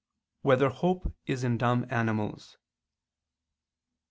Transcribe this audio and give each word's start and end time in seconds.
3] 0.41 0.47
Whether 0.49 0.69
Hope 0.69 1.13
Is 1.27 1.43
in 1.43 1.59
Dumb 1.59 1.85
Animals? 1.91 2.57